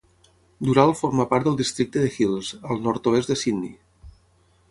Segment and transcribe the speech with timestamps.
[0.67, 3.77] Dural forma part del districte de Hills, al nord-oest de Sydney.